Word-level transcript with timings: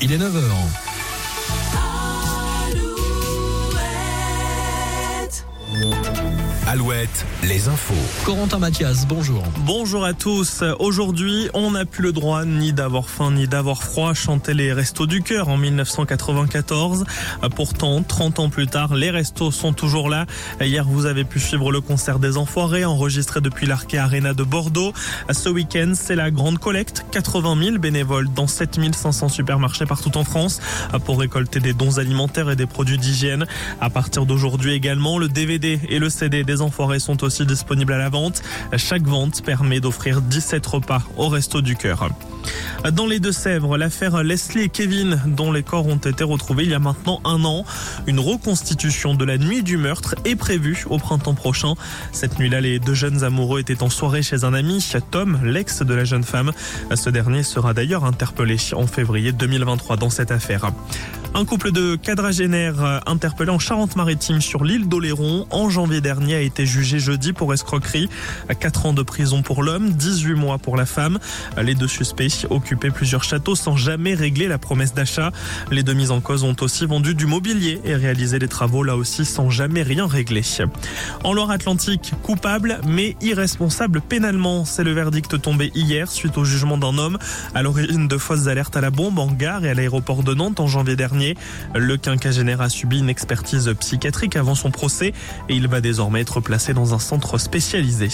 Il 0.00 0.12
est 0.12 0.16
9h. 0.16 0.93
Alouette, 6.74 7.24
les 7.44 7.68
infos. 7.68 7.94
Corentin 8.24 8.58
Mathias, 8.58 9.06
bonjour. 9.06 9.44
Bonjour 9.60 10.04
à 10.04 10.12
tous. 10.12 10.64
Aujourd'hui, 10.80 11.48
on 11.54 11.70
n'a 11.70 11.84
plus 11.84 12.02
le 12.02 12.10
droit 12.10 12.44
ni 12.44 12.72
d'avoir 12.72 13.08
faim 13.08 13.30
ni 13.30 13.46
d'avoir 13.46 13.84
froid, 13.84 14.12
chantaient 14.12 14.54
les 14.54 14.72
Restos 14.72 15.06
du 15.06 15.22
Cœur 15.22 15.48
en 15.48 15.56
1994. 15.56 17.04
Pourtant, 17.54 18.02
30 18.02 18.40
ans 18.40 18.48
plus 18.48 18.66
tard, 18.66 18.96
les 18.96 19.10
restos 19.10 19.52
sont 19.52 19.72
toujours 19.72 20.08
là. 20.08 20.26
Hier, 20.60 20.84
vous 20.84 21.06
avez 21.06 21.22
pu 21.22 21.38
suivre 21.38 21.70
le 21.70 21.80
concert 21.80 22.18
des 22.18 22.36
Enfoirés, 22.36 22.84
enregistré 22.84 23.40
depuis 23.40 23.68
l'Arquet 23.68 23.98
Arena 23.98 24.34
de 24.34 24.42
Bordeaux. 24.42 24.92
Ce 25.30 25.48
week-end, 25.48 25.92
c'est 25.94 26.16
la 26.16 26.32
grande 26.32 26.58
collecte. 26.58 27.06
80 27.12 27.56
000 27.62 27.78
bénévoles 27.78 28.26
dans 28.34 28.48
7500 28.48 29.28
supermarchés 29.28 29.86
partout 29.86 30.18
en 30.18 30.24
France 30.24 30.60
pour 31.04 31.20
récolter 31.20 31.60
des 31.60 31.72
dons 31.72 31.98
alimentaires 31.98 32.50
et 32.50 32.56
des 32.56 32.66
produits 32.66 32.98
d'hygiène. 32.98 33.46
À 33.80 33.90
partir 33.90 34.26
d'aujourd'hui 34.26 34.72
également, 34.72 35.18
le 35.18 35.28
DVD 35.28 35.78
et 35.88 36.00
le 36.00 36.10
CD 36.10 36.42
des 36.42 36.63
Enfoirés 36.64 36.98
sont 36.98 37.22
aussi 37.24 37.44
disponibles 37.44 37.92
à 37.92 37.98
la 37.98 38.08
vente. 38.08 38.42
Chaque 38.76 39.02
vente 39.02 39.42
permet 39.42 39.80
d'offrir 39.80 40.22
17 40.22 40.66
repas 40.66 41.02
au 41.16 41.28
Resto 41.28 41.60
du 41.60 41.76
Cœur. 41.76 42.08
Dans 42.92 43.06
les 43.06 43.20
Deux-Sèvres, 43.20 43.76
l'affaire 43.76 44.22
Leslie 44.22 44.62
et 44.62 44.68
Kevin, 44.68 45.20
dont 45.26 45.52
les 45.52 45.62
corps 45.62 45.86
ont 45.86 45.96
été 45.96 46.24
retrouvés 46.24 46.64
il 46.64 46.70
y 46.70 46.74
a 46.74 46.78
maintenant 46.78 47.20
un 47.24 47.44
an. 47.44 47.64
Une 48.06 48.20
reconstitution 48.20 49.14
de 49.14 49.24
la 49.24 49.38
nuit 49.38 49.62
du 49.62 49.76
meurtre 49.76 50.14
est 50.24 50.36
prévue 50.36 50.84
au 50.88 50.98
printemps 50.98 51.34
prochain. 51.34 51.74
Cette 52.12 52.38
nuit-là, 52.38 52.60
les 52.60 52.78
deux 52.78 52.94
jeunes 52.94 53.24
amoureux 53.24 53.60
étaient 53.60 53.82
en 53.82 53.90
soirée 53.90 54.22
chez 54.22 54.44
un 54.44 54.54
ami, 54.54 54.84
Tom, 55.10 55.38
l'ex 55.44 55.82
de 55.82 55.94
la 55.94 56.04
jeune 56.04 56.24
femme. 56.24 56.52
Ce 56.94 57.10
dernier 57.10 57.42
sera 57.42 57.74
d'ailleurs 57.74 58.04
interpellé 58.04 58.56
en 58.72 58.86
février 58.86 59.32
2023 59.32 59.96
dans 59.96 60.10
cette 60.10 60.30
affaire. 60.30 60.70
Un 61.36 61.44
couple 61.44 61.72
de 61.72 61.96
quadragénaires 61.96 63.02
interpellé 63.06 63.50
en 63.50 63.58
Charente-Maritime 63.58 64.40
sur 64.40 64.62
l'île 64.62 64.88
d'Oléron 64.88 65.48
en 65.50 65.68
janvier 65.68 66.00
dernier 66.00 66.36
a 66.36 66.40
été 66.40 66.64
jugé 66.64 67.00
jeudi 67.00 67.32
pour 67.32 67.52
escroquerie. 67.52 68.08
4 68.60 68.86
ans 68.86 68.92
de 68.92 69.02
prison 69.02 69.42
pour 69.42 69.64
l'homme, 69.64 69.90
18 69.94 70.34
mois 70.34 70.58
pour 70.58 70.76
la 70.76 70.86
femme. 70.86 71.18
Les 71.60 71.74
deux 71.74 71.88
suspects 71.88 72.46
occupaient 72.50 72.92
plusieurs 72.92 73.24
châteaux 73.24 73.56
sans 73.56 73.74
jamais 73.74 74.14
régler 74.14 74.46
la 74.46 74.58
promesse 74.58 74.94
d'achat. 74.94 75.32
Les 75.72 75.82
deux 75.82 75.94
mises 75.94 76.12
en 76.12 76.20
cause 76.20 76.44
ont 76.44 76.54
aussi 76.60 76.86
vendu 76.86 77.16
du 77.16 77.26
mobilier 77.26 77.80
et 77.84 77.96
réalisé 77.96 78.38
des 78.38 78.46
travaux 78.46 78.84
là 78.84 78.94
aussi 78.94 79.24
sans 79.24 79.50
jamais 79.50 79.82
rien 79.82 80.06
régler. 80.06 80.42
En 81.24 81.32
Loire-Atlantique, 81.32 82.12
coupable 82.22 82.78
mais 82.86 83.16
irresponsable 83.20 84.00
pénalement. 84.00 84.64
C'est 84.64 84.84
le 84.84 84.92
verdict 84.92 85.42
tombé 85.42 85.72
hier 85.74 86.08
suite 86.12 86.38
au 86.38 86.44
jugement 86.44 86.78
d'un 86.78 86.96
homme 86.96 87.18
à 87.56 87.62
l'origine 87.64 88.06
de 88.06 88.18
fausses 88.18 88.46
alertes 88.46 88.76
à 88.76 88.80
la 88.80 88.90
bombe 88.90 89.18
en 89.18 89.32
gare 89.32 89.64
et 89.64 89.70
à 89.70 89.74
l'aéroport 89.74 90.22
de 90.22 90.32
Nantes 90.32 90.60
en 90.60 90.68
janvier 90.68 90.94
dernier. 90.94 91.23
Le 91.74 91.96
quinquagénaire 91.96 92.60
a 92.60 92.68
subi 92.68 92.98
une 92.98 93.08
expertise 93.08 93.72
psychiatrique 93.80 94.36
avant 94.36 94.54
son 94.54 94.70
procès 94.70 95.12
et 95.48 95.54
il 95.54 95.68
va 95.68 95.80
désormais 95.80 96.20
être 96.20 96.40
placé 96.40 96.74
dans 96.74 96.94
un 96.94 96.98
centre 96.98 97.38
spécialisé. 97.38 98.08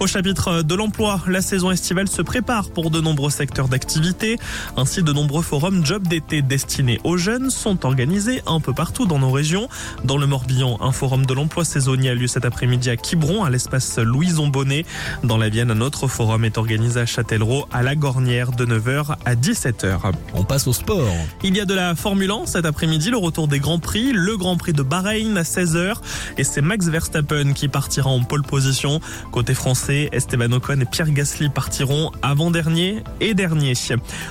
Au 0.00 0.06
chapitre 0.06 0.62
de 0.62 0.74
l'emploi, 0.74 1.20
la 1.26 1.42
saison 1.42 1.70
estivale 1.70 2.08
se 2.08 2.22
prépare 2.22 2.70
pour 2.70 2.90
de 2.90 3.00
nombreux 3.00 3.30
secteurs 3.30 3.68
d'activité. 3.68 4.38
Ainsi, 4.76 5.02
de 5.02 5.12
nombreux 5.12 5.42
forums 5.42 5.84
job 5.84 6.06
d'été 6.06 6.42
destinés 6.42 7.00
aux 7.04 7.16
jeunes 7.16 7.50
sont 7.50 7.84
organisés 7.84 8.42
un 8.46 8.60
peu 8.60 8.72
partout 8.72 9.06
dans 9.06 9.18
nos 9.18 9.30
régions. 9.30 9.68
Dans 10.04 10.16
le 10.16 10.26
Morbihan, 10.26 10.78
un 10.80 10.92
forum 10.92 11.26
de 11.26 11.34
l'emploi 11.34 11.64
saisonnier 11.64 12.10
a 12.10 12.14
lieu 12.14 12.26
cet 12.26 12.44
après-midi 12.44 12.90
à 12.90 12.96
Quiberon, 12.96 13.44
à 13.44 13.50
l'espace 13.50 13.98
Louison 13.98 14.48
Bonnet. 14.48 14.84
Dans 15.24 15.36
la 15.36 15.48
Vienne, 15.48 15.70
un 15.70 15.80
autre 15.80 16.08
forum 16.08 16.44
est 16.44 16.58
organisé 16.58 17.00
à 17.00 17.06
Châtellerault, 17.06 17.66
à 17.72 17.82
la 17.82 17.94
Gornière, 17.94 18.52
de 18.52 18.64
9h 18.64 19.16
à 19.24 19.34
17h. 19.34 20.12
On 20.34 20.44
passe 20.44 20.66
au 20.66 20.72
sport. 20.72 21.12
Il 21.42 21.56
y 21.56 21.60
a 21.60 21.64
de 21.64 21.74
la 21.74 21.94
Formule 21.94 22.21
1 22.30 22.46
cet 22.46 22.64
après-midi, 22.64 23.10
le 23.10 23.16
retour 23.16 23.48
des 23.48 23.58
Grands 23.58 23.78
Prix, 23.78 24.12
le 24.12 24.36
Grand 24.36 24.56
Prix 24.56 24.72
de 24.72 24.82
Bahreïn 24.82 25.36
à 25.36 25.42
16h. 25.42 25.96
Et 26.38 26.44
c'est 26.44 26.62
Max 26.62 26.86
Verstappen 26.86 27.52
qui 27.52 27.68
partira 27.68 28.10
en 28.10 28.22
pole 28.22 28.42
position. 28.42 29.00
Côté 29.30 29.54
français, 29.54 30.08
Esteban 30.12 30.52
Ocon 30.52 30.80
et 30.80 30.84
Pierre 30.84 31.10
Gasly 31.10 31.48
partiront 31.48 32.10
avant-dernier 32.22 33.02
et 33.20 33.34
dernier. 33.34 33.74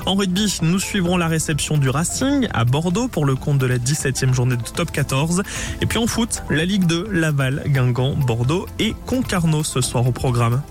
En 0.06 0.16
rugby, 0.16 0.60
nous 0.62 0.80
suivrons 0.80 1.18
la 1.18 1.28
réception 1.28 1.78
du 1.78 1.90
Racing 1.90 2.48
à 2.54 2.66
Bordeaux 2.66 3.08
pour 3.08 3.26
le 3.26 3.36
compte 3.36 3.58
de 3.58 3.66
la 3.66 3.78
17e 3.78 4.34
journée 4.34 4.58
de 4.58 4.64
top 4.64 4.92
14. 4.92 5.44
Et 5.82 5.86
puis 5.86 5.98
en 5.98 6.08
foot, 6.08 6.44
la 6.50 6.66
Ligue 6.66 6.86
2, 6.86 7.10
Laval, 7.12 7.64
Guingamp, 7.68 8.16
Bordeaux 8.16 8.68
et 8.80 8.96
Concarneau 9.06 9.64
ce 9.64 9.82
soir 9.82 10.08
au 10.08 10.12
programme. 10.12 10.62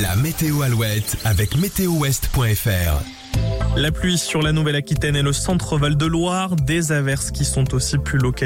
La 0.00 0.14
météo 0.16 0.62
Alouette 0.62 1.16
avec 1.24 1.56
météowest.fr. 1.56 3.19
La 3.76 3.92
pluie 3.92 4.18
sur 4.18 4.42
la 4.42 4.52
Nouvelle-Aquitaine 4.52 5.14
et 5.14 5.22
le 5.22 5.32
centre 5.32 5.78
Val 5.78 5.96
de 5.96 6.06
Loire, 6.06 6.56
des 6.56 6.90
averses 6.90 7.30
qui 7.30 7.44
sont 7.44 7.72
aussi 7.72 7.98
plus 7.98 8.18
locales. 8.18 8.38